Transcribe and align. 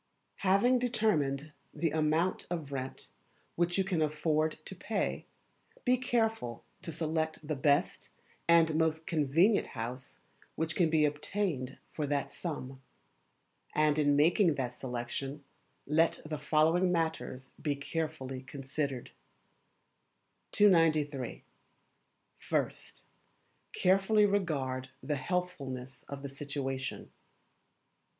Having 0.37 0.79
determined 0.79 1.53
the 1.75 1.91
Amount 1.91 2.47
of 2.49 2.71
Rent 2.71 3.09
which 3.55 3.77
you 3.77 3.83
can 3.83 4.01
afford 4.01 4.57
to 4.65 4.75
pay, 4.75 5.27
be 5.85 5.95
careful 5.95 6.63
to 6.81 6.91
select 6.91 7.47
the 7.47 7.55
best 7.55 8.09
and 8.47 8.73
most 8.73 9.05
convenient 9.05 9.67
house 9.77 10.17
which 10.55 10.75
can 10.75 10.89
be 10.89 11.05
obtained 11.05 11.77
for 11.91 12.07
that 12.07 12.31
sum. 12.31 12.81
And 13.75 13.99
in 13.99 14.15
making 14.15 14.55
that 14.55 14.73
selection 14.73 15.43
let 15.85 16.19
the 16.25 16.39
following 16.39 16.91
matters 16.91 17.51
be 17.61 17.75
carefully 17.75 18.41
considered: 18.41 19.11
293. 20.51 21.43
First 22.39 23.03
Carefully 23.71 24.25
regard 24.25 24.89
the 25.03 25.17
Healthfulness 25.17 26.01
of 26.09 26.23
the 26.23 26.29
Situation. 26.29 27.11